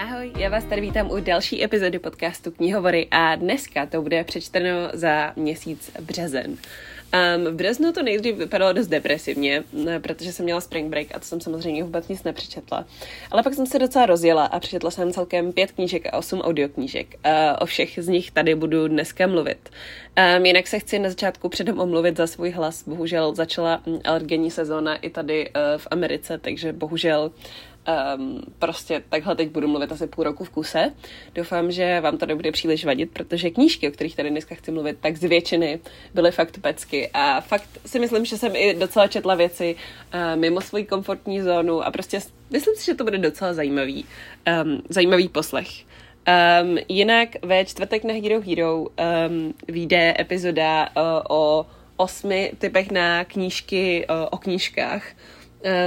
[0.00, 4.70] Ahoj, já vás tady vítám u další epizody podcastu Knihovory a dneska to bude přečteno
[4.92, 6.50] za měsíc březen.
[6.50, 9.62] Um, v březnu to nejdřív vypadalo dost depresivně,
[10.02, 12.86] protože jsem měla spring break a to jsem samozřejmě vůbec nic nepřečetla.
[13.30, 17.14] Ale pak jsem se docela rozjela a přečetla jsem celkem pět knížek a osm audioknížek.
[17.26, 19.70] Uh, o všech z nich tady budu dneska mluvit.
[20.38, 22.88] Um, jinak se chci na začátku předem omluvit za svůj hlas.
[22.88, 27.30] Bohužel začala mm, alergenní sezóna i tady uh, v Americe, takže bohužel
[27.90, 30.92] Um, prostě takhle teď budu mluvit asi půl roku v kuse.
[31.34, 34.98] Doufám, že vám to nebude příliš vadit, protože knížky, o kterých tady dneska chci mluvit,
[35.00, 35.80] tak z většiny
[36.14, 37.10] byly fakt pecky.
[37.14, 39.76] A fakt si myslím, že jsem i docela četla věci
[40.14, 44.04] uh, mimo svoji komfortní zónu a prostě myslím si, že to bude docela zajímavý,
[44.64, 45.68] um, zajímavý poslech.
[46.62, 53.24] Um, jinak ve čtvrtek na Hero Hero um, vyjde epizoda uh, o osmi typech na
[53.24, 55.02] knížky uh, o knížkách.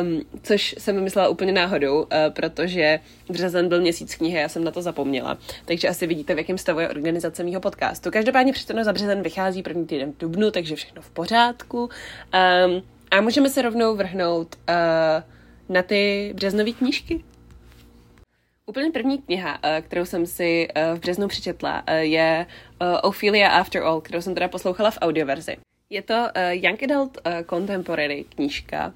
[0.01, 4.71] Um, což jsem myslela úplně náhodou, uh, protože březen byl měsíc knihy, já jsem na
[4.71, 5.37] to zapomněla.
[5.65, 8.11] Takže asi vidíte, v jakém stavu je organizace mého podcastu.
[8.11, 11.79] Každopádně přečteno za březen vychází první týden v Dubnu, takže všechno v pořádku.
[11.79, 17.23] Um, a můžeme se rovnou vrhnout uh, na ty březnové knížky.
[18.65, 22.45] Úplně první kniha, uh, kterou jsem si v březnu přečetla, je
[23.01, 25.57] Ophelia After All, kterou jsem teda poslouchala v audioverzi.
[25.89, 27.17] Je to Young Adult
[27.49, 28.93] Contemporary knížka.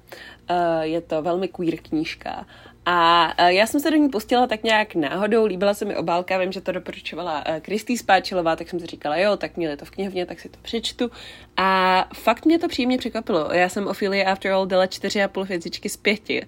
[0.50, 2.46] Uh, je to velmi queer knížka.
[2.86, 6.38] A uh, já jsem se do ní pustila tak nějak náhodou, líbila se mi obálka,
[6.38, 9.84] vím, že to doporučovala uh, Kristý Spáčilová, tak jsem si říkala, jo, tak měli to
[9.84, 11.10] v knihovně, tak si to přečtu.
[11.56, 13.48] A fakt mě to příjemně překvapilo.
[13.52, 16.46] Já jsem Ophelia After All dala čtyři a půl věcičky z pěti,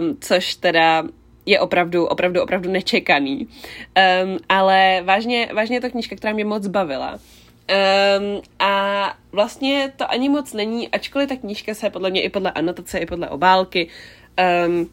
[0.00, 1.04] um, což teda
[1.46, 3.48] je opravdu, opravdu, opravdu nečekaný.
[4.24, 7.18] Um, ale vážně, vážně je to knížka, která mě moc bavila.
[7.70, 12.52] Um, a vlastně to ani moc není, ačkoliv ta knížka se podle mě i podle
[12.52, 13.88] anotace, i podle obálky.
[14.66, 14.90] Um,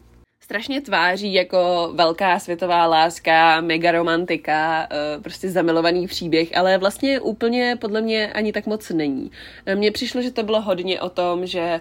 [0.50, 7.76] strašně tváří jako velká světová láska, mega romantika, eh, prostě zamilovaný příběh, ale vlastně úplně
[7.80, 9.30] podle mě ani tak moc není.
[9.66, 11.80] Eh, mně přišlo, že to bylo hodně o tom, že eh,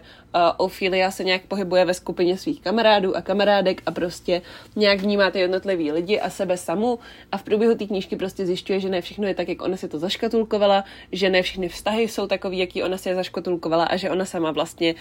[0.58, 4.42] Ophelia se nějak pohybuje ve skupině svých kamarádů a kamarádek a prostě
[4.76, 7.00] nějak vnímá ty jednotlivý lidi a sebe samu
[7.32, 9.88] a v průběhu té knížky prostě zjišťuje, že ne všechno je tak, jak ona si
[9.88, 14.10] to zaškatulkovala, že ne všechny vztahy jsou takový, jaký ona si je zaškatulkovala a že
[14.10, 14.96] ona sama vlastně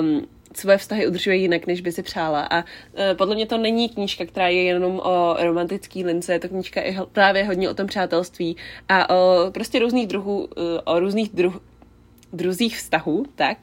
[0.00, 2.42] um, svoje vztahy udržuje jinak, než by si přála.
[2.42, 2.64] A uh,
[3.16, 6.96] podle mě to není knížka, která je jenom o romantický lince, je to knížka i
[7.12, 8.56] právě hodně o tom přátelství
[8.88, 10.48] a o prostě různých druhů, uh,
[10.84, 11.60] o různých druh,
[12.32, 13.58] druzích vztahů, tak,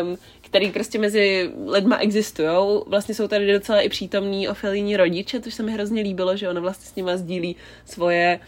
[0.00, 2.80] um, který prostě mezi lidma existují.
[2.86, 6.60] Vlastně jsou tady docela i přítomní ofelijní rodiče, což se mi hrozně líbilo, že ona
[6.60, 8.40] vlastně s nima sdílí svoje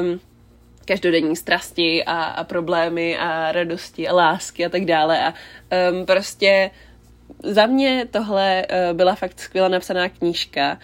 [0.00, 0.20] um,
[0.84, 5.24] každodenní strasti a, a problémy a radosti a lásky a tak dále.
[5.24, 5.34] A
[5.92, 6.70] um, prostě
[7.42, 10.78] za mě tohle uh, byla fakt skvěle napsaná knížka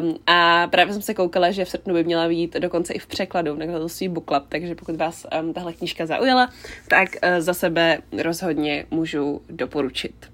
[0.00, 3.06] um, a právě jsem se koukala, že v srpnu by měla být dokonce i v
[3.06, 6.50] překladu v nakladatelství Book Club, takže pokud vás um, tahle knížka zaujala,
[6.88, 10.32] tak uh, za sebe rozhodně můžu doporučit.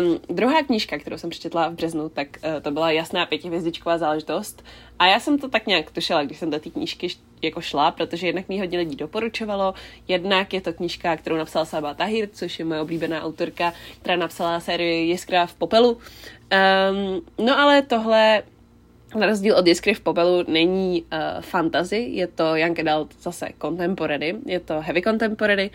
[0.00, 4.64] Um, druhá knížka, kterou jsem přečetla v březnu, tak uh, to byla jasná pětihvězdičková záležitost.
[4.98, 7.08] A já jsem to tak nějak tušila, když jsem do té knížky
[7.42, 9.74] jako šla, protože jednak mi hodně lidí doporučovalo,
[10.08, 14.60] jednak je to knížka, kterou napsala Saba Tahir, což je moje oblíbená autorka, která napsala
[14.60, 15.90] sérii Jiskra v popelu.
[15.92, 18.42] Um, no ale tohle
[19.14, 24.34] na rozdíl od Jiskry v popelu není uh, fantasy, je to Young Adult zase contemporary,
[24.46, 25.70] je to heavy contemporary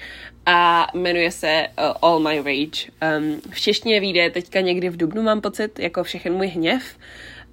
[0.46, 2.92] a jmenuje se uh, All My Rage.
[3.18, 6.84] Um, v češtině vyjde teďka někdy v Dubnu, mám pocit, jako všechen můj hněv.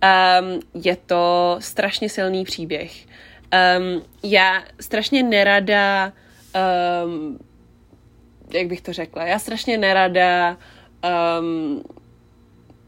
[0.02, 3.06] Um, je to strašně silný příběh.
[3.52, 6.12] Um, já strašně nerada,
[7.04, 7.38] um,
[8.52, 10.58] jak bych to řekla, já strašně nerada
[11.40, 11.82] um,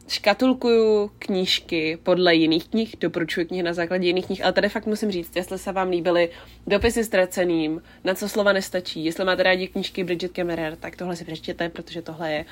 [0.09, 5.10] škatulkuju knížky podle jiných knih, doporučuji knihy na základě jiných knih, ale tady fakt musím
[5.10, 6.31] říct, jestli se vám líbily
[6.66, 11.24] dopisy ztraceným, na co slova nestačí, jestli máte rádi knížky Bridget Kemmerer, tak tohle si
[11.24, 12.45] přečtěte, protože tohle je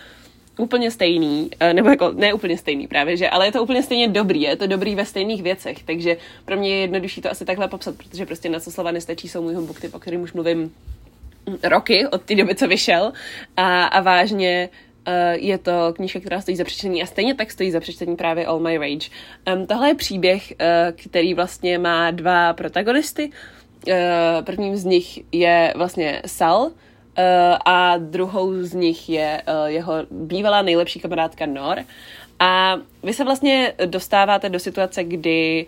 [0.58, 4.08] úplně stejný, eh, nebo jako ne úplně stejný právě, že, ale je to úplně stejně
[4.08, 7.68] dobrý, je to dobrý ve stejných věcech, takže pro mě je jednodušší to asi takhle
[7.68, 10.72] popsat, protože prostě na co slova nestačí jsou můj book typ, o kterým už mluvím
[11.62, 13.12] roky od té doby, co vyšel
[13.56, 14.68] a, a vážně
[15.08, 18.46] Uh, je to knížka, která stojí za přečtení a stejně tak stojí za přečtení právě
[18.46, 19.10] All My Rage.
[19.54, 23.30] Um, tohle je příběh, uh, který vlastně má dva protagonisty.
[23.88, 23.94] Uh,
[24.44, 26.70] prvním z nich je vlastně Sal,
[27.64, 31.78] a druhou z nich je uh, jeho bývalá nejlepší kamarádka Nor.
[32.38, 35.66] A vy se vlastně dostáváte do situace, kdy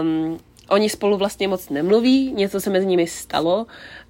[0.00, 3.66] um, oni spolu vlastně moc nemluví, něco se mezi nimi stalo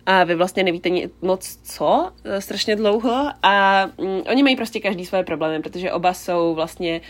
[0.06, 0.90] a vy vlastně nevíte
[1.22, 6.14] moc co e, strašně dlouho a um, oni mají prostě každý svoje problémy, protože oba
[6.14, 7.00] jsou vlastně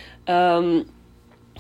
[0.59, 0.85] um,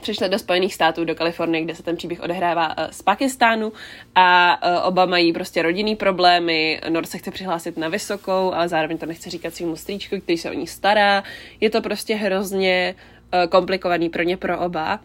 [0.00, 3.72] přišli do Spojených států, do Kalifornie, kde se ten příběh odehrává uh, z Pakistánu
[4.14, 6.80] a uh, oba mají prostě rodinný problémy.
[6.88, 10.50] Nor se chce přihlásit na vysokou, ale zároveň to nechce říkat svým strýčku, který se
[10.50, 11.22] o ní stará.
[11.60, 12.94] Je to prostě hrozně
[13.34, 15.00] uh, komplikovaný pro ně, pro oba.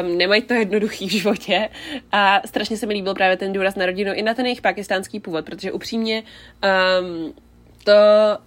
[0.00, 1.68] Um, nemají to jednoduchý v životě
[2.12, 5.20] a strašně se mi líbil právě ten důraz na rodinu i na ten jejich pakistánský
[5.20, 7.34] původ, protože upřímně um,
[7.86, 7.92] to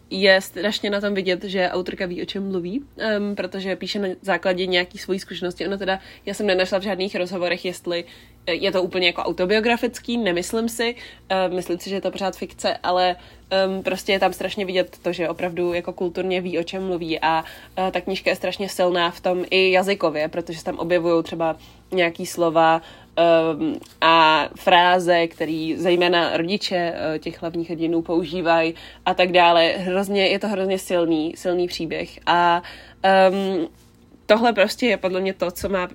[0.09, 2.83] je strašně na tom vidět, že autorka ví, o čem mluví,
[3.19, 5.67] um, protože píše na základě nějaký svojí zkušenosti.
[5.67, 8.03] Ona teda, já jsem nenašla v žádných rozhovorech, jestli
[8.47, 12.77] je to úplně jako autobiografický, nemyslím si, uh, myslím si, že je to pořád fikce,
[12.83, 16.87] ale um, prostě je tam strašně vidět to, že opravdu jako kulturně ví, o čem
[16.87, 20.79] mluví a uh, ta knížka je strašně silná v tom i jazykově, protože se tam
[20.79, 21.55] objevují třeba
[21.91, 22.81] nějaký slova,
[23.19, 28.75] um, a fráze, který zejména rodiče uh, těch hlavních hrdinů používají
[29.05, 29.67] a tak dále.
[29.67, 32.19] Hrozně, je to hrozně silný, silný příběh.
[32.25, 32.63] A
[33.31, 33.67] um,
[34.25, 35.87] tohle prostě je podle mě to, co má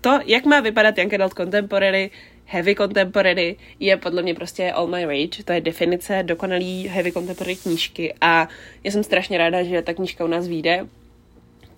[0.00, 2.10] to, jak má vypadat Young Adult Contemporary,
[2.44, 7.56] heavy contemporary, je podle mě prostě All My Rage, to je definice dokonalý heavy contemporary
[7.56, 8.14] knížky.
[8.20, 8.48] A
[8.84, 10.86] já jsem strašně ráda, že ta knížka u nás vyjde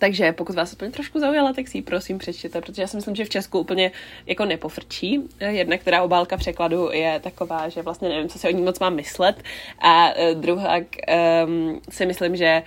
[0.01, 3.15] takže pokud vás úplně trošku zaujala, tak si ji prosím přečtěte, protože já si myslím,
[3.15, 3.91] že v Česku úplně
[4.27, 5.21] jako nepofrčí.
[5.41, 8.95] Jedna, která obálka překladu je taková, že vlastně nevím, co si o ní moc mám
[8.95, 9.43] myslet.
[9.79, 12.63] A uh, druhá um, si myslím, že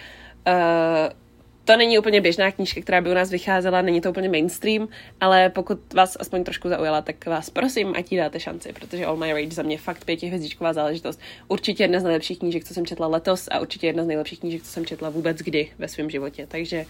[0.47, 1.22] uh,
[1.65, 4.87] to není úplně běžná knížka, která by u nás vycházela, není to úplně mainstream,
[5.21, 9.17] ale pokud vás aspoň trošku zaujala, tak vás prosím, ať jí dáte šanci, protože All
[9.17, 11.19] My Rage za mě fakt pětihvězdičková záležitost.
[11.47, 14.63] Určitě jedna z nejlepších knížek, co jsem četla letos a určitě jedna z nejlepších knížek,
[14.63, 16.47] co jsem četla vůbec kdy ve svém životě.
[16.47, 16.85] Takže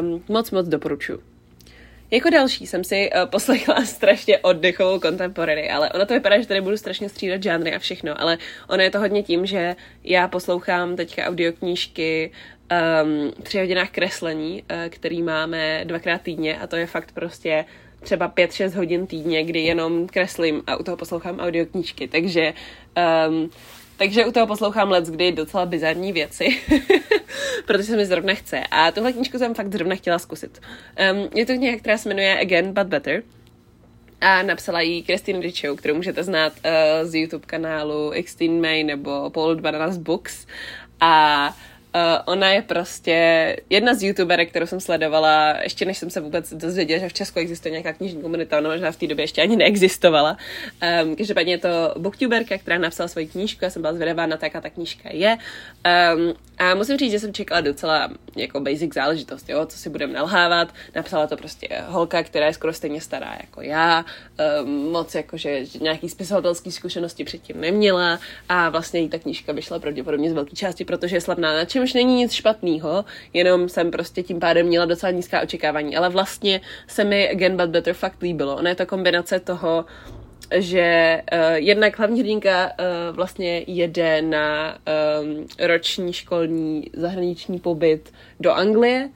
[0.00, 1.20] um, moc, moc doporučuji.
[2.10, 6.60] Jako další jsem si uh, poslechla strašně oddechovou contemporary, ale ono to vypadá, že tady
[6.60, 8.38] budu strašně střídat žánry a všechno, ale
[8.68, 12.30] ono je to hodně tím, že já poslouchám teďka audioknížky
[12.70, 17.64] um, tři hodinách kreslení, uh, který máme dvakrát týdně a to je fakt prostě
[18.02, 22.52] třeba 5-6 hodin týdně, kdy jenom kreslím a u toho poslouchám audioknížky, takže
[23.28, 23.50] um,
[24.00, 26.48] takže u toho poslouchám let kdy docela bizarní věci,
[27.66, 28.60] protože se mi zrovna chce.
[28.70, 30.60] A tuhle knížku jsem fakt zrovna chtěla zkusit.
[31.12, 33.22] Um, je to kniha, která se jmenuje Again But Better.
[34.20, 39.30] A napsala ji Christine Richow, kterou můžete znát uh, z YouTube kanálu Xteen May nebo
[39.30, 40.46] Paul Bananas Books.
[41.00, 41.56] A
[41.94, 46.54] Uh, ona je prostě jedna z youtuberek, kterou jsem sledovala, ještě než jsem se vůbec
[46.54, 49.56] dozvěděla, že v Česku existuje nějaká knižní komunita, ona možná v té době ještě ani
[49.56, 50.36] neexistovala.
[51.02, 54.46] Um, každopádně je to booktuberka, která napsala svoji knížku, já jsem byla zvědavá na to,
[54.46, 55.36] jaká ta knížka je.
[56.16, 60.12] Um, a musím říct, že jsem čekala docela jako basic záležitost, jo, co si budeme
[60.12, 60.74] nalhávat.
[60.94, 64.04] Napsala to prostě holka, která je skoro stejně stará jako já,
[64.62, 68.18] um, moc jako, že, že nějaký spisovatelský zkušenosti předtím neměla
[68.48, 71.92] a vlastně jí ta knížka vyšla pravděpodobně z velké části, protože je slavná na čemž
[71.92, 77.04] není nic špatného, jenom jsem prostě tím pádem měla docela nízká očekávání, ale vlastně se
[77.04, 78.56] mi Again But Better fakt líbilo.
[78.56, 79.84] Ona je to kombinace toho,
[80.54, 84.78] že uh, jednak hlavní hrdinka uh, vlastně jede na
[85.22, 89.08] um, roční školní zahraniční pobyt do Anglie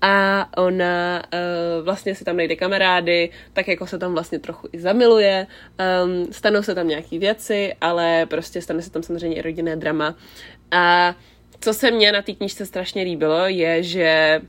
[0.00, 4.80] a ona uh, vlastně si tam najde kamarády, tak jako se tam vlastně trochu i
[4.80, 5.46] zamiluje,
[6.04, 10.14] um, stanou se tam nějaký věci, ale prostě stane se tam samozřejmě i rodinné drama.
[10.70, 11.14] A
[11.60, 14.40] co se mně na té knížce strašně líbilo, je, že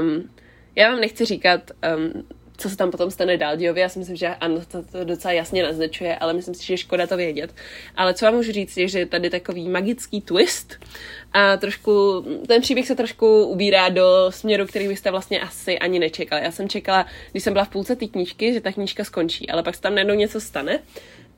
[0.00, 0.30] um,
[0.76, 2.24] já vám nechci říkat, um,
[2.58, 3.82] co se tam potom stane dál dějově.
[3.82, 6.78] Já si myslím, že ano, to, to docela jasně naznačuje, ale myslím si, že je
[6.78, 7.54] škoda to vědět.
[7.96, 10.76] Ale co vám můžu říct, je, že je tady takový magický twist
[11.32, 16.42] a trošku, ten příběh se trošku ubírá do směru, který byste vlastně asi ani nečekali.
[16.44, 19.62] Já jsem čekala, když jsem byla v půlce té knížky, že ta knížka skončí, ale
[19.62, 20.78] pak se tam najednou něco stane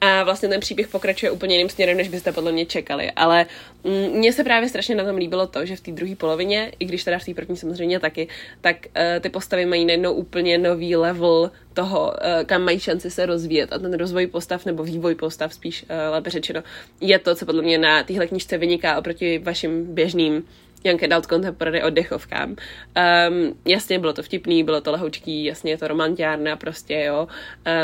[0.01, 3.11] a vlastně ten příběh pokračuje úplně jiným směrem, než byste podle mě čekali.
[3.11, 3.47] Ale
[3.85, 6.85] mm, mně se právě strašně na tom líbilo to, že v té druhé polovině, i
[6.85, 8.29] když teda v té první samozřejmě taky,
[8.61, 13.27] tak uh, ty postavy mají najednou úplně nový level toho, uh, kam mají šanci se
[13.27, 13.73] rozvíjet.
[13.73, 16.63] A ten rozvoj postav, nebo vývoj postav spíš, uh, lépe řečeno,
[17.01, 20.45] je to, co podle mě na téhle knižce vyniká oproti vašim běžným
[20.85, 22.51] Young Adult Contemporary oddechovkám.
[22.51, 27.29] Um, jasně, bylo to vtipný, bylo to lehoučký, jasně je to romantiárna prostě, jo,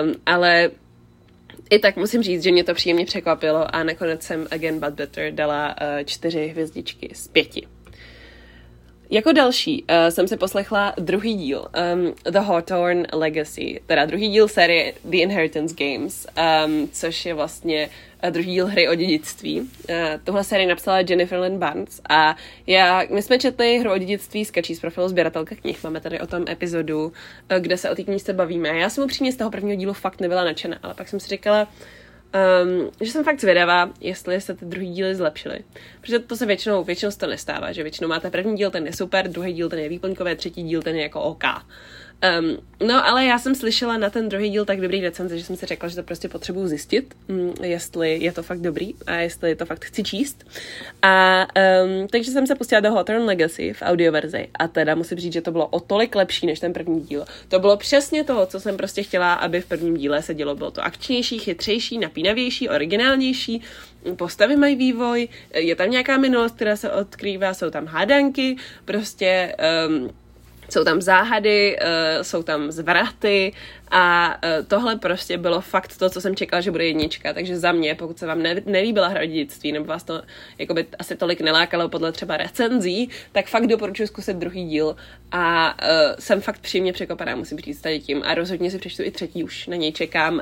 [0.02, 0.70] um, ale
[1.70, 5.32] i tak musím říct, že mě to příjemně překvapilo a nakonec jsem Again But Better
[5.32, 7.66] dala uh, čtyři hvězdičky z pěti.
[9.10, 14.48] Jako další uh, jsem si poslechla druhý díl, um, The Hawthorne Legacy, teda druhý díl
[14.48, 16.26] série The Inheritance Games,
[16.66, 17.88] um, což je vlastně
[18.24, 19.60] uh, druhý díl hry o dědictví.
[19.60, 19.66] Uh,
[20.24, 22.36] tuhle sérii napsala Jennifer Lynn Barnes a
[22.66, 26.20] já, my jsme četli hru o dědictví z Kačí z profilu sběratelka knih, máme tady
[26.20, 27.12] o tom epizodu, uh,
[27.58, 28.68] kde se o té knižce bavíme.
[28.68, 31.68] Já jsem upřímně z toho prvního dílu fakt nebyla nadšená, ale pak jsem si říkala,
[32.34, 35.58] Um, že jsem fakt zvědavá, jestli se ty druhý díly zlepšily.
[36.00, 38.92] Protože to se většinou, většinou se to nestává, že většinou máte první díl, ten je
[38.92, 41.44] super, druhý díl, ten je výplňkové, třetí díl, ten je jako OK.
[42.40, 42.56] Um,
[42.88, 45.66] no, ale já jsem slyšela na ten druhý díl tak dobrý recenze, že jsem si
[45.66, 49.66] řekla, že to prostě potřebuju zjistit, um, jestli je to fakt dobrý a jestli to
[49.66, 50.44] fakt chci číst.
[51.02, 51.46] A
[51.84, 55.40] um, takže jsem se pustila do Hawthorne Legacy v audioverzi a teda musím říct, že
[55.40, 57.24] to bylo o tolik lepší než ten první díl.
[57.48, 60.54] To bylo přesně to, co jsem prostě chtěla, aby v prvním díle se dělo.
[60.54, 63.62] Bylo to akčnější, chytřejší, napínavější, originálnější,
[64.16, 69.56] postavy mají vývoj, je tam nějaká minulost, která se odkrývá, jsou tam hádanky, prostě
[69.88, 70.10] um,
[70.68, 73.52] jsou tam záhady, uh, jsou tam zvraty
[73.90, 77.32] a uh, tohle prostě bylo fakt to, co jsem čekala, že bude jednička.
[77.32, 80.22] Takže za mě, pokud se vám ne- nelíbila hra dětství, nebo vás to
[80.58, 84.96] jakoby asi tolik nelákalo podle třeba recenzí, tak fakt doporučuji zkusit druhý díl.
[85.32, 88.22] A uh, jsem fakt přímě překopaná, musím říct tady tím.
[88.26, 90.40] A rozhodně si přečtu i třetí, už na něj čekám uh,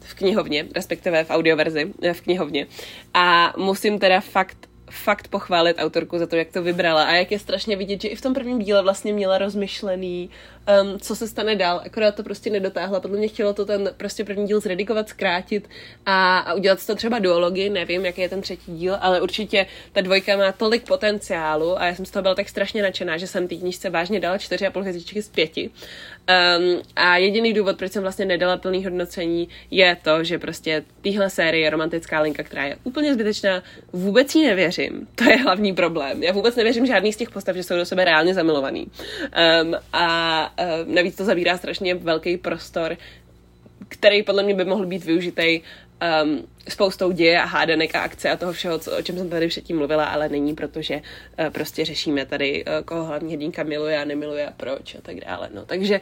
[0.00, 2.66] v knihovně, respektive v audioverzi v knihovně.
[3.14, 7.38] A musím teda fakt fakt pochválit autorku za to, jak to vybrala a jak je
[7.38, 10.30] strašně vidět, že i v tom prvním díle vlastně měla rozmyšlený,
[10.82, 13.00] um, co se stane dál, akorát to prostě nedotáhla.
[13.00, 15.70] Podle mě chtělo to ten prostě první díl zredikovat, zkrátit
[16.06, 20.00] a, a udělat to třeba duology, nevím, jaký je ten třetí díl, ale určitě ta
[20.00, 23.48] dvojka má tolik potenciálu a já jsem z toho byla tak strašně nadšená, že jsem
[23.48, 25.70] té knížce vážně dala 4,5 hvězdičky z pěti.
[26.28, 31.30] Um, a jediný důvod, proč jsem vlastně nedala plný hodnocení, je to, že prostě téhle
[31.30, 35.06] série romantická linka, která je úplně zbytečná, vůbec jí nevěřím.
[35.14, 36.22] To je hlavní problém.
[36.22, 38.86] Já vůbec nevěřím žádný z těch postav, že jsou do sebe reálně zamilovaný.
[38.86, 42.96] Um, a uh, navíc to zabírá strašně velký prostor,
[43.88, 45.60] který podle mě by mohl být využitý
[46.22, 49.48] um, spoustou děje a hádanek a akce a toho všeho, co, o čem jsem tady
[49.48, 54.04] předtím mluvila, ale není, protože uh, prostě řešíme tady, uh, koho hlavní hrdinka miluje a
[54.04, 55.48] nemiluje a proč a tak dále.
[55.54, 56.00] No, takže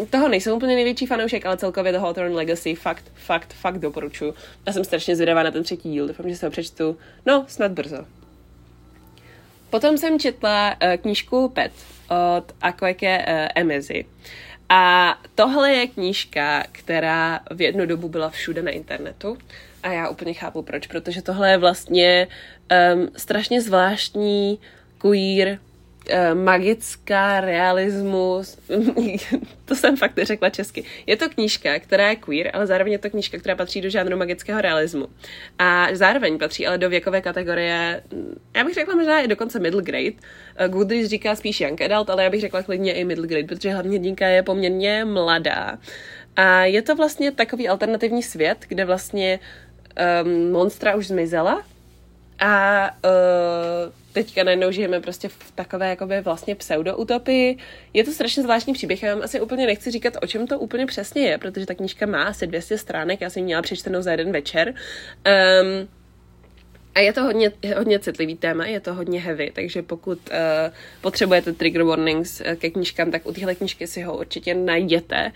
[0.00, 4.34] um, toho nejsem úplně největší fanoušek, ale celkově The Hawthorne Legacy fakt, fakt, fakt doporučuji.
[4.66, 7.72] Já jsem strašně zvědavá na ten třetí díl, doufám, že se ho přečtu, no, snad
[7.72, 8.04] brzo.
[9.70, 11.72] Potom jsem četla uh, knížku Pet
[12.38, 14.04] od Akweke uh, Emezi.
[14.68, 19.38] A tohle je knížka, která v jednu dobu byla všude na internetu.
[19.82, 22.28] A já úplně chápu proč, protože tohle je vlastně
[22.94, 24.58] um, strašně zvláštní
[24.98, 25.58] queer
[26.34, 28.58] magická realismus,
[29.64, 30.84] to jsem fakt neřekla česky.
[31.06, 34.16] Je to knížka, která je queer, ale zároveň je to knížka, která patří do žánru
[34.16, 35.06] magického realismu.
[35.58, 38.02] A zároveň patří ale do věkové kategorie,
[38.56, 40.12] já bych řekla možná i dokonce middle grade.
[40.56, 43.70] Eh, Goodreads říká spíš young adult, ale já bych řekla klidně i middle grade, protože
[43.70, 45.78] hlavně dínka je poměrně mladá.
[46.36, 49.40] A je to vlastně takový alternativní svět, kde vlastně
[50.24, 51.62] um, monstra už zmizela
[52.38, 57.58] a uh, teďka najednou žijeme prostě v takové jakoby vlastně pseudoutopii.
[57.94, 60.86] Je to strašně zvláštní příběh, já vám asi úplně nechci říkat, o čem to úplně
[60.86, 64.10] přesně je, protože ta knížka má asi 200 stránek, já jsem ji měla přečtenou za
[64.10, 64.68] jeden večer.
[64.68, 65.88] Um,
[66.94, 71.52] a je to hodně, hodně citlivý téma, je to hodně heavy, takže pokud uh, potřebujete
[71.52, 75.32] trigger warnings uh, ke knížkám, tak u téhle knížky si ho určitě najděte.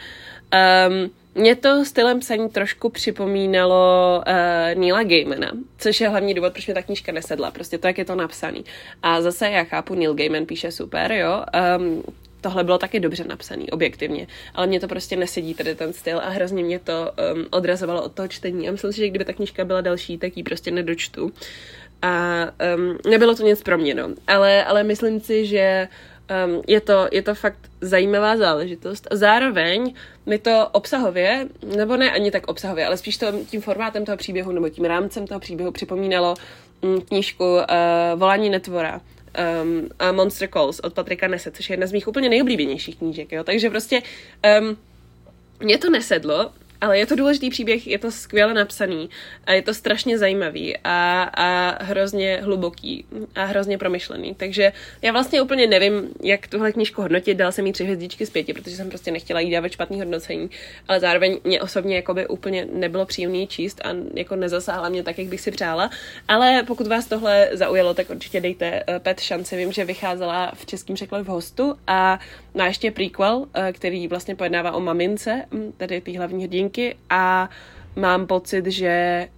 [0.88, 6.66] Um, mě to stylem psaní trošku připomínalo uh, Neila Gaimana, což je hlavní důvod, proč
[6.66, 7.50] mi ta knížka nesedla.
[7.50, 8.64] Prostě to, jak je to napsaný.
[9.02, 11.44] A zase já chápu, Neil Gaiman píše super, jo.
[11.78, 12.02] Um,
[12.40, 16.28] tohle bylo taky dobře napsaný, objektivně, ale mě to prostě nesedí tady ten styl a
[16.28, 19.64] hrozně mě to um, odrazovalo od toho čtení a myslím si, že kdyby ta knížka
[19.64, 21.32] byla další, tak ji prostě nedočtu.
[22.02, 22.44] A
[22.76, 24.08] um, nebylo to nic pro mě, no.
[24.26, 25.88] Ale, ale myslím si, že
[26.30, 29.08] um, je, to, je to fakt zajímavá záležitost.
[29.10, 29.94] A zároveň
[30.26, 34.52] mi to obsahově, nebo ne ani tak obsahově, ale spíš to, tím formátem toho příběhu
[34.52, 36.34] nebo tím rámcem toho příběhu připomínalo
[36.80, 37.62] um, knížku uh,
[38.16, 39.00] Volání netvora
[39.62, 43.32] um, a Monster Calls od Patrika Nese, což je jedna z mých úplně nejoblíbenějších knížek,
[43.32, 43.44] jo.
[43.44, 44.02] Takže prostě
[44.60, 44.76] um,
[45.60, 46.52] mě to nesedlo,
[46.82, 49.10] ale je to důležitý příběh, je to skvěle napsaný
[49.44, 54.34] a je to strašně zajímavý a, a hrozně hluboký a hrozně promyšlený.
[54.34, 54.72] Takže
[55.02, 57.34] já vlastně úplně nevím, jak tuhle knížku hodnotit.
[57.34, 60.50] Dala jsem jí tři hvězdičky z pěti, protože jsem prostě nechtěla jí dávat špatný hodnocení,
[60.88, 65.28] ale zároveň mě osobně jakoby úplně nebylo příjemný číst a jako nezasáhla mě tak, jak
[65.28, 65.90] bych si přála.
[66.28, 69.56] Ale pokud vás tohle zaujalo, tak určitě dejte uh, Pet šanci.
[69.56, 72.18] Vím, že vycházela v českém překladu v hostu a
[72.54, 76.96] má ještě prequel, uh, který vlastně pojednává o mamince, hm, tady té hlavní hrdinky novinky
[77.10, 77.50] a
[77.96, 79.28] mám pocit, že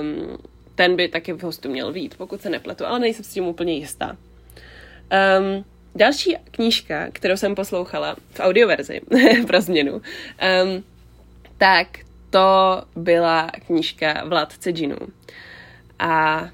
[0.00, 0.38] um,
[0.74, 3.74] ten by taky v hostu měl být, pokud se nepletu, ale nejsem s tím úplně
[3.74, 4.16] jistá.
[5.38, 9.00] Um, další knížka, kterou jsem poslouchala v audioverzi
[9.46, 10.84] pro změnu, um,
[11.58, 11.86] tak
[12.30, 14.98] to byla knížka Vládce džinů.
[15.98, 16.48] A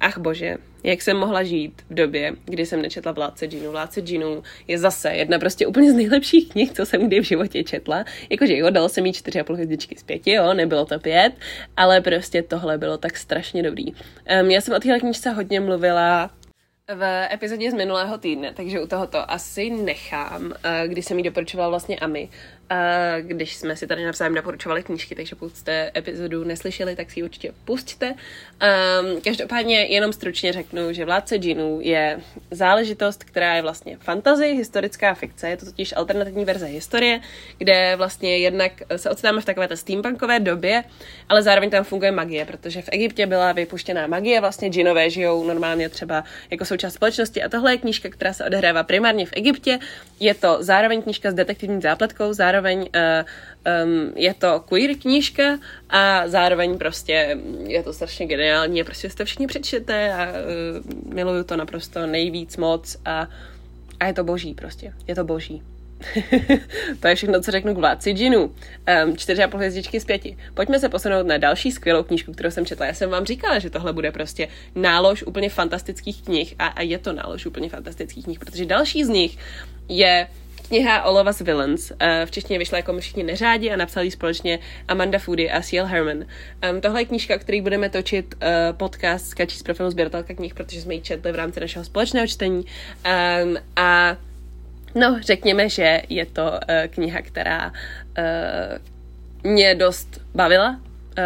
[0.00, 3.70] ach bože, jak jsem mohla žít v době, kdy jsem nečetla Vládce džinů.
[3.70, 7.64] Vládce džinů je zase jedna prostě úplně z nejlepších knih, co jsem kdy v životě
[7.64, 8.04] četla.
[8.30, 11.32] Jakože jo, dal jsem jí čtyři a půl hvězdičky z pěti, jo, nebylo to pět,
[11.76, 13.92] ale prostě tohle bylo tak strašně dobrý.
[13.92, 16.30] Um, já jsem o téhle knižce hodně mluvila
[16.88, 21.68] v epizodě z minulého týdne, takže u tohoto asi nechám, eh, když jsem jí doporučovala
[21.68, 22.28] vlastně Ami,
[23.20, 27.24] když jsme si tady navzájem doporučovali knížky, takže pokud jste epizodu neslyšeli, tak si ji
[27.24, 28.10] určitě pusťte.
[28.10, 35.14] Um, každopádně jenom stručně řeknu, že Vládce džinů je záležitost, která je vlastně fantazy, historická
[35.14, 37.20] fikce, je to totiž alternativní verze historie,
[37.58, 40.84] kde vlastně jednak se ocitáme v takové steampunkové době,
[41.28, 45.88] ale zároveň tam funguje magie, protože v Egyptě byla vypuštěná magie, vlastně džinové žijou normálně
[45.88, 49.78] třeba jako součást společnosti a tohle je knížka, která se odehrává primárně v Egyptě.
[50.20, 52.86] Je to zároveň knížka s detektivní zápletkou, zároveň zároveň uh,
[53.84, 55.58] um, je to queer knížka
[55.90, 61.44] a zároveň prostě je to strašně geniální a prostě jste všichni přečtěte a uh, miluju
[61.44, 63.28] to naprosto nejvíc moc a,
[64.00, 65.62] a je to boží prostě, je to boží.
[67.00, 68.52] to je všechno, co řeknu k vládci džinu.
[69.04, 70.36] Um, čtyři a půl hvězdičky z pěti.
[70.54, 72.86] Pojďme se posunout na další skvělou knížku, kterou jsem četla.
[72.86, 76.98] Já jsem vám říkala, že tohle bude prostě nálož úplně fantastických knih a, a je
[76.98, 79.38] to nálož úplně fantastických knih, protože další z nich
[79.88, 80.26] je
[80.68, 81.90] Kniha All of Us Villains.
[81.90, 85.86] Uh, v češtině vyšla jako všichni neřádi a napsali společně Amanda Foody a C.L.
[85.86, 86.24] Herman.
[86.80, 90.80] Tohle je knížka, o který budeme točit uh, podcast Skačí z profilu sběratelka knih, protože
[90.80, 92.64] jsme ji četli v rámci našeho společného čtení.
[93.76, 94.16] A
[94.94, 96.58] no, řekněme, že je to uh,
[96.90, 97.72] kniha, která
[99.42, 100.80] mě dost bavila,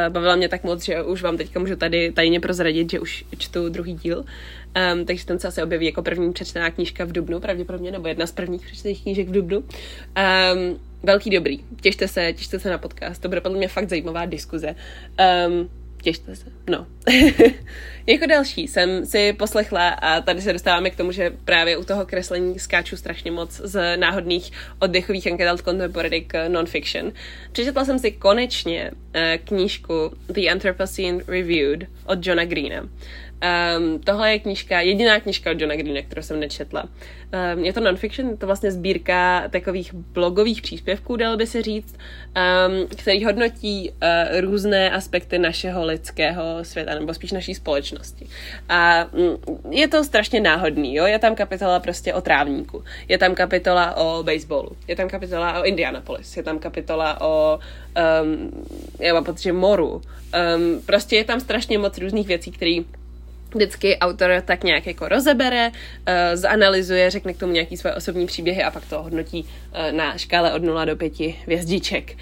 [0.09, 3.69] bavila mě tak moc, že už vám teďka můžu tady tajně prozradit, že už čtu
[3.69, 4.25] druhý díl.
[4.93, 8.27] Um, takže ten se asi objeví jako první přečtená knížka v Dubnu, pravděpodobně, nebo jedna
[8.27, 9.59] z prvních přečtených knížek v Dubnu.
[9.59, 11.59] Um, velký dobrý.
[11.81, 13.23] Těšte se, těšte se na podcast.
[13.23, 14.75] To bude podle mě fakt zajímavá diskuze.
[15.47, 15.71] Um,
[16.03, 16.45] těšte se.
[16.71, 16.87] No.
[18.07, 22.07] jako další jsem si poslechla a tady se dostáváme k tomu, že právě u toho
[22.07, 27.13] kreslení skáču strašně moc z náhodných oddechových anket contemporary k non-fiction.
[27.53, 32.89] Přečetla jsem si konečně uh, knížku The Anthropocene Reviewed od Johna Greena.
[33.39, 36.85] Um, tohle je knížka, jediná knížka od Johna Greena, kterou jsem nečetla.
[37.55, 41.97] Um, je to non-fiction, je to vlastně sbírka takových blogových příspěvků, dal by se říct,
[41.97, 48.27] um, který hodnotí uh, různé aspekty našeho lidského světa, nebo spíš naší společnosti.
[48.69, 51.07] A um, je to strašně náhodný, jo?
[51.07, 55.65] Je tam kapitola prostě o trávníku, je tam kapitola o baseballu, je tam kapitola o
[55.65, 57.59] Indianapolis, je tam kapitola o
[58.23, 58.65] um,
[59.01, 60.03] já mám pocit, že moru.
[60.57, 62.81] Um, prostě je tam strašně moc různých věcí, které
[63.55, 65.75] vždycky autor tak nějak jako rozebere, uh,
[66.35, 70.53] zanalizuje, řekne k tomu nějaký své osobní příběhy a pak to hodnotí uh, na škále
[70.53, 72.17] od 0 do 5 hvězdiček.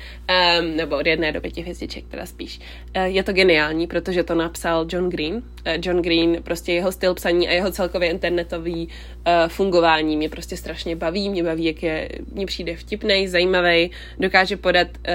[0.61, 2.61] Um, nebo od 1 do 5 hvězdiček, teda spíš.
[2.97, 5.35] Uh, je to geniální, protože to napsal John Green.
[5.35, 5.43] Uh,
[5.83, 10.97] John Green, prostě jeho styl psaní a jeho celkově internetový uh, fungování mě prostě strašně
[10.97, 11.31] baví.
[11.31, 15.15] Mě baví, jak je, mně přijde vtipný, zajímavý, dokáže podat uh,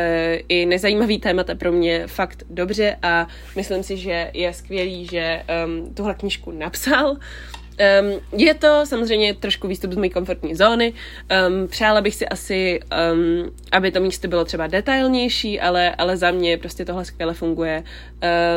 [0.49, 5.93] i nezajímavý témata pro mě fakt dobře a myslím si, že je skvělý, že um,
[5.93, 7.17] tuhle knížku napsal.
[7.81, 10.93] Um, je to samozřejmě trošku výstup z mojí komfortní zóny.
[10.93, 12.79] Um, přála bych si asi,
[13.13, 17.83] um, aby to místo bylo třeba detailnější, ale, ale za mě prostě tohle skvěle funguje.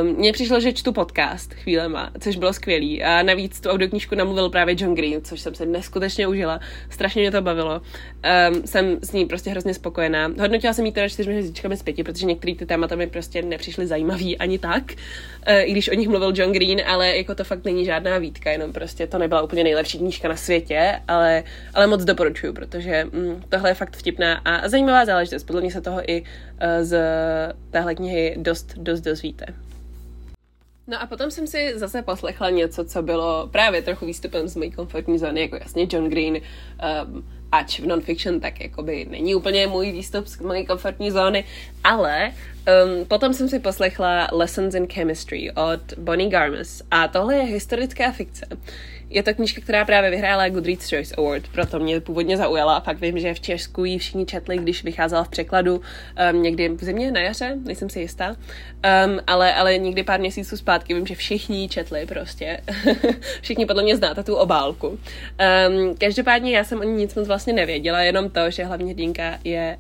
[0.03, 3.03] Um, mně přišlo, že čtu podcast chvílema, což bylo skvělý.
[3.03, 6.61] A navíc tu audioknížku namluvil právě John Green, což jsem se neskutečně užila.
[6.91, 7.81] Strašně mě to bavilo.
[8.51, 10.31] Um, jsem s ní prostě hrozně spokojená.
[10.41, 13.87] Hodnotila jsem jí teda čtyřmi hvězdičkami z pěti, protože některé ty témata mi prostě nepřišly
[13.87, 17.65] zajímavý ani tak, uh, i když o nich mluvil John Green, ale jako to fakt
[17.65, 22.05] není žádná výtka, jenom prostě to nebyla úplně nejlepší knížka na světě, ale, ale moc
[22.05, 25.45] doporučuju, protože mm, tohle je fakt vtipná a zajímavá záležitost.
[25.45, 26.27] Podle mě se toho i uh,
[26.81, 26.99] z
[27.71, 29.47] téhle knihy dost, dost dozvíte.
[30.87, 34.71] No a potom jsem si zase poslechla něco, co bylo právě trochu výstupem z mojí
[34.71, 39.93] komfortní zóny, jako jasně John Green, um, ač v non-fiction, tak jakoby není úplně můj
[39.93, 41.45] výstup z mojí komfortní zóny,
[41.85, 42.33] ale
[42.67, 48.13] um, potom jsem si poslechla Lessons in Chemistry od Bonnie Garmus a tohle je historická
[48.13, 48.47] fikce.
[49.11, 53.01] Je to knížka, která právě vyhrála Goodreads Choice Award, proto mě původně zaujala a pak
[53.01, 55.81] vím, že v Česku ji všichni četli, když vycházela v překladu
[56.33, 60.57] um, někdy v zimě na jaře, nejsem si jistá, um, ale, ale někdy pár měsíců
[60.57, 62.61] zpátky vím, že všichni ji četli prostě.
[63.41, 64.89] všichni podle mě znáte tu obálku.
[64.89, 64.99] Um,
[65.99, 69.79] každopádně já jsem o ní nic moc vlastně nevěděla, jenom to, že hlavně hrdinka je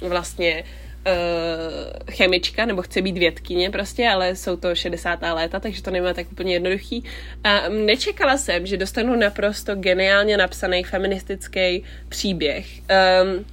[0.00, 0.64] um, vlastně
[1.06, 5.22] uh, chemička, nebo chce být vědkyně prostě, ale jsou to 60.
[5.22, 7.04] léta, takže to nemá tak úplně jednoduchý.
[7.44, 12.66] A nečekala jsem, že dostanu naprosto geniálně napsaný feministický příběh.
[12.78, 13.44] Um,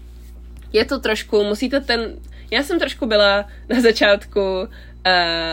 [0.73, 2.15] je to trošku, musíte ten,
[2.51, 4.67] já jsem trošku byla na začátku uh,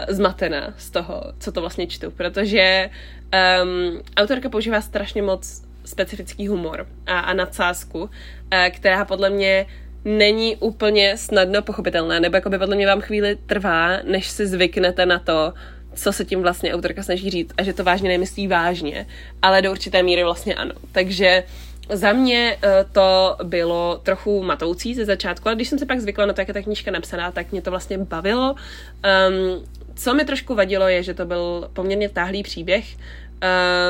[0.09, 2.91] zmatená z toho, co to vlastně čtu, protože
[3.63, 8.09] um, autorka používá strašně moc specifický humor a, a nadsázku, uh,
[8.71, 9.67] která podle mě
[10.07, 15.07] není úplně snadno pochopitelná, nebo jako by podle mě vám chvíli trvá, než si zvyknete
[15.07, 15.53] na to,
[15.95, 19.07] co se tím vlastně autorka snaží říct a že to vážně nemyslí vážně,
[19.43, 20.73] ale do určité míry vlastně ano.
[20.93, 21.45] Takže
[21.91, 26.27] za mě uh, to bylo trochu matoucí ze začátku, ale když jsem se pak zvykla
[26.27, 28.55] na to, jak je ta knížka napsaná, tak mě to vlastně bavilo.
[28.55, 29.65] Um,
[29.95, 32.97] co mi trošku vadilo, je, že to byl poměrně táhlý příběh.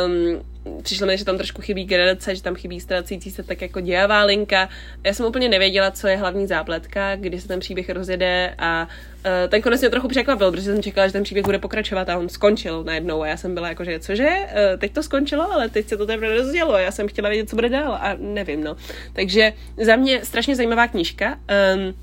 [0.06, 0.42] Um,
[0.82, 4.22] přišlo mi, že tam trošku chybí gradace, že tam chybí ztrácející se tak jako dějavá
[4.22, 4.68] linka.
[5.04, 9.30] Já jsem úplně nevěděla, co je hlavní zápletka, kdy se ten příběh rozjede a uh,
[9.48, 12.28] ten konec mě trochu překvapil, protože jsem čekala, že ten příběh bude pokračovat a on
[12.28, 15.88] skončil najednou a já jsem byla jako, že cože, uh, teď to skončilo, ale teď
[15.88, 18.76] se to teprve rozdělo, já jsem chtěla vědět, co bude dál a nevím, no.
[19.12, 19.52] Takže
[19.84, 21.38] za mě strašně zajímavá knížka.
[21.74, 21.94] Um,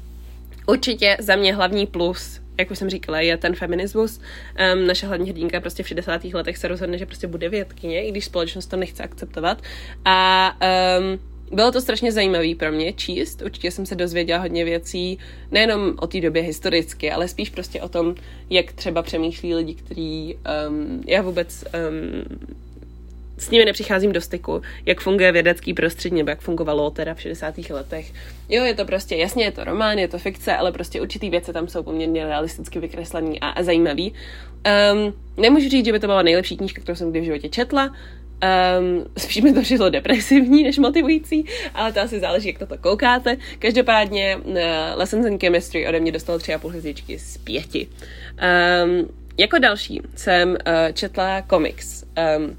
[0.67, 4.21] určitě za mě hlavní plus jak už jsem říkala, je ten feminismus.
[4.73, 6.23] Um, naše hlavní hrdinka prostě v 60.
[6.23, 9.61] letech se rozhodne, že prostě bude vědkyně, i když společnost to nechce akceptovat.
[10.05, 10.51] A
[10.99, 11.19] um,
[11.55, 13.41] bylo to strašně zajímavé pro mě číst.
[13.41, 15.19] Určitě jsem se dozvěděla hodně věcí,
[15.51, 18.15] nejenom o té době historicky, ale spíš prostě o tom,
[18.49, 20.37] jak třeba přemýšlí lidi, kteří
[20.69, 22.47] um, já vůbec um,
[23.37, 27.57] s nimi nepřicházím do styku, jak funguje vědecký prostředí, nebo jak fungovalo teda v 60.
[27.69, 28.11] letech.
[28.49, 31.53] Jo, je to prostě, jasně, je to román, je to fikce, ale prostě určitý věci
[31.53, 34.13] tam jsou poměrně realisticky vykreslený a, a zajímavý.
[34.93, 37.91] Um, nemůžu říct, že by to byla nejlepší knížka, kterou jsem kdy v životě četla,
[38.43, 42.77] Um, spíš mi to přišlo depresivní než motivující, ale to asi záleží, jak na to
[42.77, 43.37] koukáte.
[43.59, 44.55] Každopádně uh,
[44.95, 46.73] Lessons in Chemistry ode mě dostalo tři a půl
[47.17, 47.87] z pěti.
[48.83, 50.55] Um, jako další jsem uh,
[50.93, 52.03] četla komiks.
[52.37, 52.57] Um,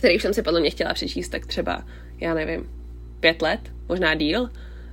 [0.00, 1.84] který už jsem si podle mě chtěla přečíst tak třeba,
[2.20, 2.70] já nevím,
[3.20, 4.50] pět let, možná díl,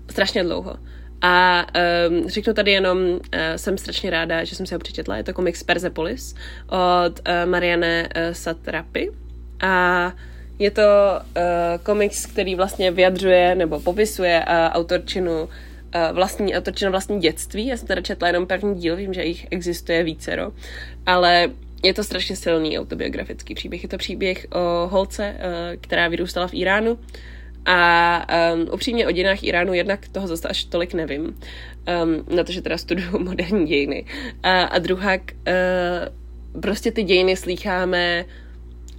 [0.09, 0.75] strašně dlouho.
[1.21, 1.65] A
[2.09, 3.19] um, řeknu tady jenom, uh,
[3.55, 6.35] jsem strašně ráda, že jsem si ho přečetla, je to komiks Persepolis
[6.69, 9.11] od uh, Marianne uh, Satrapy
[9.61, 10.13] a
[10.59, 11.43] je to uh,
[11.83, 15.49] komiks, který vlastně vyjadřuje nebo popisuje uh, autorčinu uh,
[16.15, 17.67] vlastní autorčinu vlastní dětství.
[17.67, 20.51] Já jsem teda četla jenom první díl, vím, že jich existuje vícero,
[21.05, 21.49] ale
[21.83, 23.83] je to strašně silný autobiografický příběh.
[23.83, 26.99] Je to příběh o holce, eh, která vyrůstala v Iránu
[27.67, 32.51] a um, upřímně o dějinách Iránu jednak toho zase až tolik nevím, um, na to,
[32.51, 34.05] že teda studuju moderní dějiny.
[34.43, 38.25] A, a druhá, uh, prostě ty dějiny slýcháme,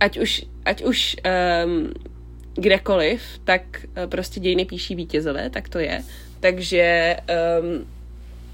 [0.01, 1.17] ať už, ať už
[1.65, 1.93] um,
[2.55, 6.03] kdekoliv, tak uh, prostě dějiny píší vítězové, tak to je.
[6.41, 7.17] Takže
[7.61, 7.87] um,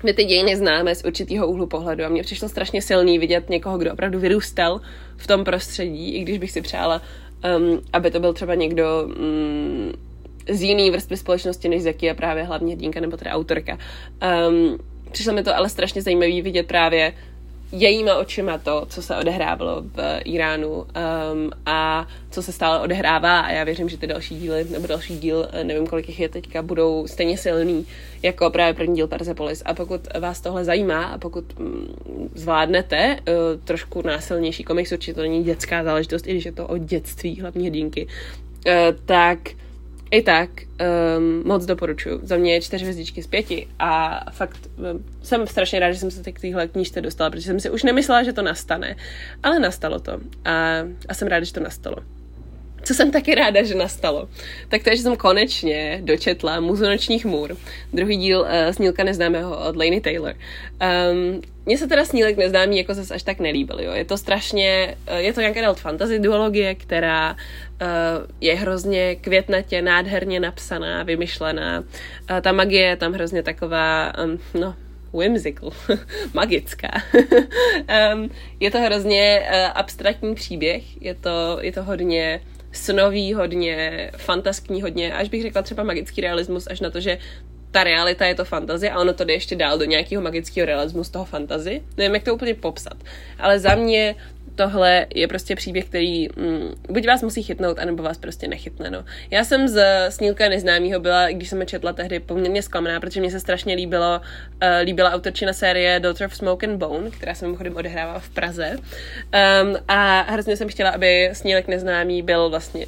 [0.03, 3.79] my ty dějiny známe z určitého úhlu pohledu a mně přišlo strašně silný vidět někoho,
[3.79, 4.81] kdo opravdu vyrůstal
[5.17, 7.03] v tom prostředí, i když bych si přála,
[7.59, 9.93] um, aby to byl třeba někdo um,
[10.51, 13.79] z jiný vrstvy společnosti, než z jaký je právě hlavně hrdinka nebo teda autorka.
[14.49, 14.79] Um,
[15.13, 17.13] přišlo mi to ale strašně zajímavý vidět právě
[17.73, 20.87] jejíma očima to, co se odehrávalo v Iránu um,
[21.67, 23.41] a co se stále odehrává.
[23.41, 26.63] A já věřím, že ty další díly, nebo další díl, nevím kolik jich je teďka,
[26.63, 27.87] budou stejně silný
[28.23, 29.63] jako právě první díl Persepolis.
[29.65, 35.23] A pokud vás tohle zajímá a pokud mm, zvládnete uh, trošku násilnější komiks, určitě to
[35.23, 38.73] není dětská záležitost, i když je to o dětství hlavní hrdinky, uh,
[39.05, 39.39] tak
[40.11, 40.51] i tak
[41.17, 42.21] um, moc doporučuju.
[42.23, 46.11] Za mě je čtyři hvězdičky z pěti a fakt um, jsem strašně ráda, že jsem
[46.11, 48.97] se k téhle knížce dostala, protože jsem si už nemyslela, že to nastane,
[49.43, 50.13] ale nastalo to
[50.45, 51.97] a, a jsem ráda, že to nastalo.
[52.85, 54.29] Co jsem taky ráda, že nastalo,
[54.69, 57.57] tak to je, že jsem konečně dočetla Muzu nočních můr,
[57.93, 60.35] druhý díl uh, Snílka neznámého od Lainey Taylor.
[61.11, 63.93] Um, mně se teda Snílek neznámý jako zase až tak nelíbil, jo.
[63.93, 67.89] Je to strašně, uh, je to nějaká adult fantasy duologie, která uh,
[68.41, 71.85] je hrozně květnatě, nádherně napsaná, vymyšlená.
[72.43, 74.75] Ta magie je tam hrozně taková, um, no,
[75.15, 75.71] whimsical,
[76.35, 76.89] magická.
[78.15, 82.41] um, je to hrozně abstraktní příběh, je to, je to hodně
[82.77, 87.19] snový, hodně fantaskní, hodně, až bych řekla třeba magický realismus, až na to, že
[87.71, 91.05] ta realita je to fantazie a ono to jde ještě dál do nějakého magického realismu
[91.05, 91.83] z toho fantazy.
[91.97, 92.97] Nevím, jak to úplně popsat.
[93.39, 94.15] Ale za mě
[94.55, 98.91] tohle je prostě příběh, který mm, buď vás musí chytnout, anebo vás prostě nechytne.
[98.91, 99.05] No.
[99.31, 103.31] Já jsem z Snílka neznámého byla, když jsem je četla tehdy, poměrně zklamaná, protože mě
[103.31, 107.77] se strašně líbilo, uh, líbila autorčina série Daughter of Smoke and Bone, která se mimochodem
[107.77, 108.77] odehrává v Praze.
[108.77, 112.87] Um, a hrozně jsem chtěla, aby Snílek neznámý byl vlastně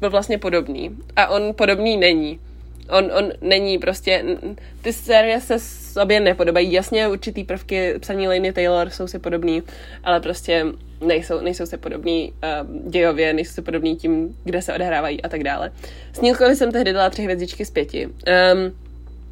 [0.00, 0.96] byl vlastně podobný.
[1.16, 2.40] A on podobný není.
[2.90, 4.24] On, on není prostě,
[4.82, 5.58] ty série se
[5.92, 6.72] sobě nepodobají.
[6.72, 9.62] Jasně, určitý prvky psaní Lainey Taylor jsou si podobný,
[10.04, 10.64] ale prostě
[11.00, 15.44] nejsou, nejsou se podobný uh, dějově, nejsou se podobný tím, kde se odehrávají a tak
[15.44, 15.72] dále.
[16.12, 18.06] Snílkovi jsem tehdy dala tři hvězdičky z pěti.
[18.06, 18.72] Um,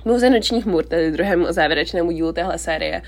[0.07, 3.03] Muze nočních můr, tedy druhému závěrečnému dílu téhle série,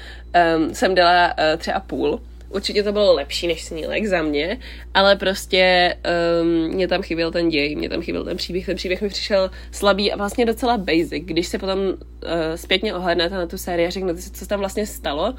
[0.57, 4.59] um, jsem dala uh, tři a půl Určitě to bylo lepší než snílek za mě,
[4.95, 5.97] ale prostě
[6.43, 8.67] um, mě tam chyběl ten děj, mě tam chyběl ten příběh.
[8.67, 11.25] Ten příběh mi přišel slabý a vlastně docela basic.
[11.25, 11.95] Když se potom uh,
[12.55, 15.35] zpětně ohlednete na tu sérii a řeknete si, co tam vlastně stalo,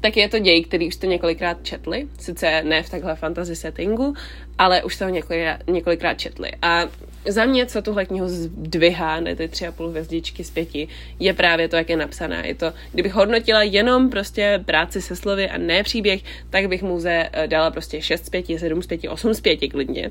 [0.00, 4.14] tak je to děj, který už jste několikrát četli, sice ne v takhle fantasy settingu,
[4.58, 6.50] ale už jste ho několikrát, několikrát četli.
[6.62, 6.84] A
[7.28, 10.88] za mě, co tuhle knihu zdvihá, ne ty tři a půl hvězdičky z pěti,
[11.20, 12.46] je právě to, jak je napsaná.
[12.46, 17.00] Je to, kdybych hodnotila jenom prostě práci se slovy a ne příběh, tak bych mu
[17.00, 20.10] ze eh, dala prostě 6 z 5, 7 z 5, 8 z 5 klidně.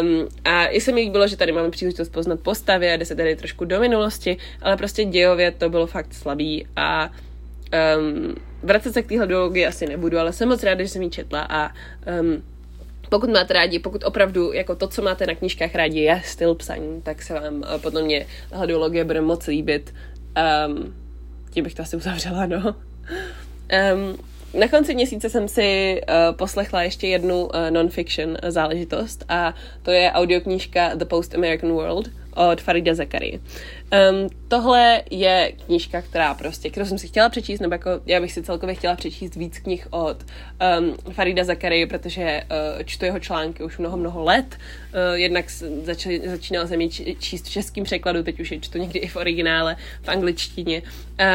[0.00, 3.14] Um, a i se mi líbilo, že tady máme příležitost poznat postavy a jde se
[3.14, 7.10] tady trošku do minulosti, ale prostě dějově to bylo fakt slabý a
[7.98, 11.10] um, vracet se k téhle duologii asi nebudu, ale jsem moc ráda, že jsem ji
[11.10, 11.70] četla a
[12.20, 12.42] um,
[13.08, 17.02] pokud máte rádi, pokud opravdu jako to, co máte na knížkách rádi, je styl psaní,
[17.02, 19.94] tak se vám uh, podle mě tahle duologie bude moc líbit.
[20.68, 20.94] Um,
[21.50, 22.74] tím bych to asi uzavřela, no.
[23.94, 24.18] Um,
[24.60, 30.12] na konci měsíce jsem si uh, poslechla ještě jednu uh, non-fiction záležitost a to je
[30.12, 33.40] audioknížka The Post-American World od Farida Zakary.
[34.12, 38.32] Um, tohle je knížka, která prostě, kterou jsem si chtěla přečíst, nebo jako já bych
[38.32, 40.24] si celkově chtěla přečíst víc knih od
[40.78, 42.42] um, Farida Zakary, protože
[42.76, 44.46] uh, čtu jeho články už mnoho, mnoho let.
[44.56, 45.50] Uh, jednak
[45.84, 49.16] zač- začínala jsem ji číst v českým překladu, teď už je čtu někdy i v
[49.16, 50.82] originále, v angličtině.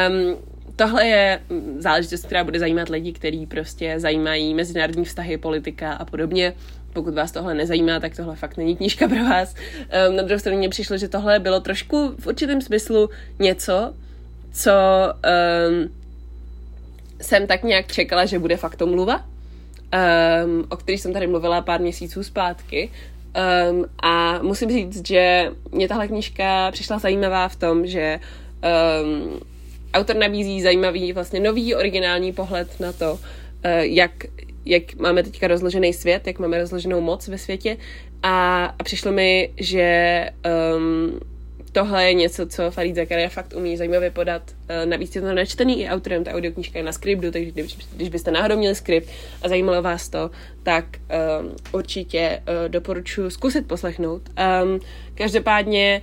[0.08, 0.36] Um,
[0.76, 1.40] tohle je
[1.78, 6.54] záležitost, která bude zajímat lidi, kteří prostě zajímají mezinárodní vztahy, politika a podobně
[6.92, 9.54] pokud vás tohle nezajímá, tak tohle fakt není knížka pro vás.
[10.08, 13.94] Um, na druhou stranu mně přišlo, že tohle bylo trošku v určitém smyslu něco,
[14.52, 14.72] co
[15.12, 15.88] um,
[17.20, 19.24] jsem tak nějak čekala, že bude fakt mluva,
[20.44, 22.90] um, o který jsem tady mluvila pár měsíců zpátky.
[23.70, 28.20] Um, a musím říct, že mě tahle knížka přišla zajímavá v tom, že
[29.02, 29.40] um,
[29.94, 33.20] autor nabízí zajímavý, vlastně nový, originální pohled na to, uh,
[33.80, 34.10] jak
[34.64, 37.76] jak máme teďka rozložený svět, jak máme rozloženou moc ve světě
[38.22, 40.28] a, a přišlo mi, že
[40.76, 41.20] um,
[41.72, 44.42] tohle je něco, co Farid Zakaria fakt umí zajímavě podat.
[44.50, 48.08] Uh, navíc je to načtený i autorem, ta audioknížka je na skriptu, takže když, když
[48.08, 49.08] byste náhodou měli skript
[49.42, 50.30] a zajímalo vás to,
[50.62, 50.84] tak
[51.40, 54.22] um, určitě uh, doporučuji zkusit poslechnout.
[54.62, 54.80] Um,
[55.14, 56.02] každopádně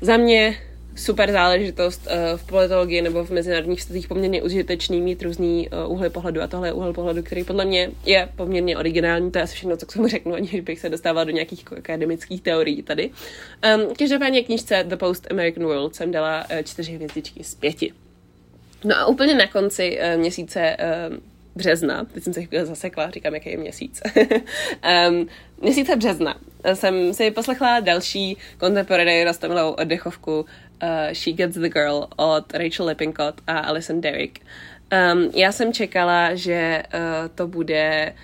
[0.00, 0.56] za mě
[1.00, 6.10] super záležitost uh, v politologii nebo v mezinárodních vztazích poměrně užitečný mít různý uh, úhly
[6.10, 9.54] pohledu a tohle je úhel pohledu, který podle mě je poměrně originální, to je asi
[9.54, 13.10] všechno, co k tomu řeknu, aniž bych se dostávala do nějakých jako, akademických teorií tady.
[13.10, 17.92] Um, každopádně knižce The Post American World jsem dala uh, čtyři hvězdičky z pěti.
[18.84, 20.76] No a úplně na konci měsíce
[21.10, 21.16] uh,
[21.56, 24.02] března, teď jsem se chvíli zasekla, říkám, jaký je měsíc.
[25.08, 25.28] um,
[25.60, 26.34] měsíce března
[26.74, 30.46] jsem si poslechla další contemporary rostomilou oddechovku uh,
[31.12, 34.38] She Gets the Girl od Rachel Lippincott a Alison Derrick.
[35.12, 37.00] Um, já jsem čekala, že uh,
[37.34, 38.14] to bude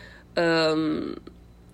[0.75, 1.15] um,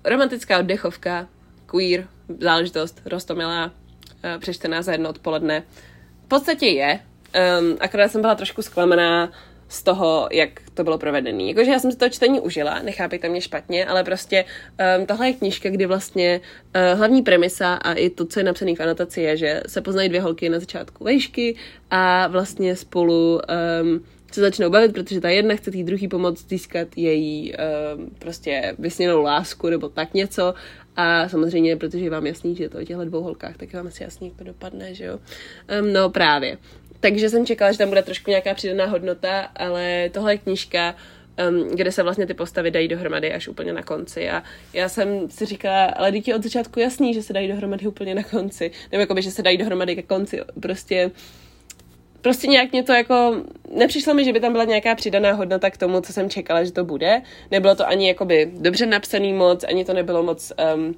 [0.05, 1.29] romantická oddechovka,
[1.67, 2.07] queer,
[2.41, 5.63] záležitost, rostomilá, uh, přečtená za jedno odpoledne.
[6.25, 7.01] V podstatě je,
[7.61, 9.33] um, akorát jsem byla trošku zklamaná
[9.73, 11.43] z toho, jak to bylo provedené.
[11.43, 14.45] Jakože já jsem si to čtení užila, nechápejte mě špatně, ale prostě
[14.99, 18.75] um, tohle je knížka, kdy vlastně uh, hlavní premisa a i to, co je napsané
[18.75, 21.57] v anotaci, je, že se poznají dvě holky na začátku vejšky
[21.91, 23.41] a vlastně spolu
[23.83, 28.77] um, se začnou bavit, protože ta jedna chce tý druhý pomoct získat její um, prostě
[28.79, 30.55] vysněnou lásku nebo tak něco
[30.97, 33.77] a samozřejmě, protože je vám jasný, že je to o těchto dvou holkách, tak je
[33.77, 35.19] vám asi jasný, jak to dopadne, že jo?
[35.81, 36.59] Um, no právě.
[37.03, 40.95] Takže jsem čekala, že tam bude trošku nějaká přidaná hodnota, ale tohle je knížka,
[41.49, 44.31] um, kde se vlastně ty postavy dají dohromady až úplně na konci.
[44.31, 48.15] A já jsem si říkala, ale dítě od začátku jasný, že se dají dohromady úplně
[48.15, 48.71] na konci.
[48.93, 50.41] Nebo jakoby, že se dají dohromady ke konci.
[50.61, 51.11] Prostě
[52.21, 55.77] prostě nějak mě to jako, nepřišlo mi, že by tam byla nějaká přidaná hodnota k
[55.77, 57.23] tomu, co jsem čekala, že to bude.
[57.51, 60.95] Nebylo to ani jakoby dobře napsaný moc, ani to nebylo moc um,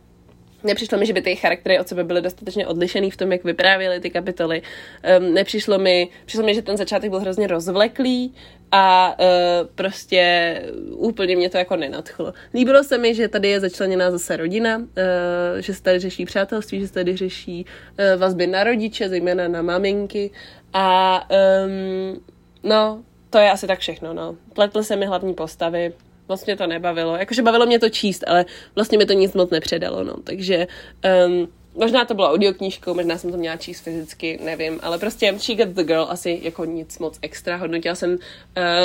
[0.64, 4.00] Nepřišlo mi, že by ty charaktery od sebe byly dostatečně odlišený v tom, jak vyprávěly
[4.00, 4.62] ty kapitoly.
[5.18, 8.34] Um, nepřišlo mi, přišlo mi, že ten začátek byl hrozně rozvleklý
[8.72, 9.26] a uh,
[9.74, 12.32] prostě úplně mě to jako nenadchlo.
[12.54, 14.84] Líbilo se mi, že tady je začleněná zase rodina, uh,
[15.58, 19.62] že se tady řeší přátelství, že se tady řeší uh, vazby na rodiče, zejména na
[19.62, 20.30] maminky
[20.72, 21.20] a
[21.64, 22.24] um,
[22.62, 24.36] no, to je asi tak všechno, no.
[24.52, 25.92] Pletly se mi hlavní postavy,
[26.28, 27.16] moc mě to nebavilo.
[27.16, 30.14] Jakože bavilo mě to číst, ale vlastně mi to nic moc nepředalo, no.
[30.24, 30.66] Takže
[31.26, 35.64] um, možná to bylo audioknížkou, možná jsem to měla číst fyzicky, nevím, ale prostě She
[35.64, 37.56] Got the Girl asi jako nic moc extra.
[37.56, 38.18] Hodnotila jsem uh,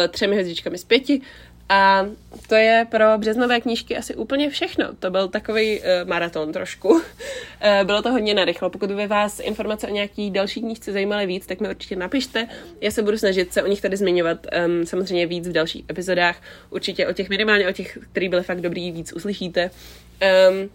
[0.10, 1.22] třemi hvězdičkami z pěti
[1.70, 2.06] a
[2.48, 4.94] to je pro březnové knížky asi úplně všechno.
[5.00, 6.90] To byl takový uh, maraton trošku.
[6.90, 7.02] uh,
[7.84, 8.70] bylo to hodně narychlo.
[8.70, 12.48] Pokud by vás informace o nějaký další knížce zajímaly víc, tak mi určitě napište.
[12.82, 16.42] Já se budu snažit se o nich tady zmiňovat um, samozřejmě víc v dalších epizodách.
[16.70, 19.72] Určitě o těch minimálně o těch, který byly fakt dobrý, víc uslyšíte.
[20.50, 20.70] Um,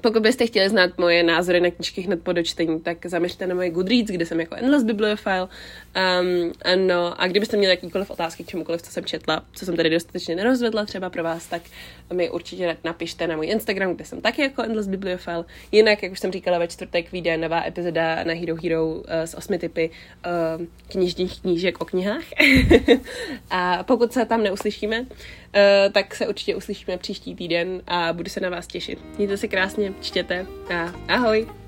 [0.00, 3.70] pokud byste chtěli znát moje názory na knižky hned po dočtení, tak zaměřte na moje
[3.70, 5.48] Goodreads, kde jsem jako endless bibliophile.
[6.20, 6.52] Um,
[6.86, 10.36] no, a kdybyste měli jakýkoliv otázky k čemukoliv, co jsem četla, co jsem tady dostatečně
[10.36, 11.62] nerozvedla třeba pro vás, tak
[12.12, 15.44] mi určitě napište na můj Instagram, kde jsem taky jako endless bibliophile.
[15.72, 19.34] Jinak, jak už jsem říkala, ve čtvrtek vyjde nová epizoda na Hero Hero uh, s
[19.34, 19.90] osmi typy
[20.60, 22.24] uh, knižních knížek o knihách.
[23.50, 25.06] a pokud se tam neuslyšíme, uh,
[25.92, 28.98] tak se určitě uslyšíme příští týden a budu se na vás těšit.
[29.16, 31.59] Mějte se krásně, čtěte a ahoj!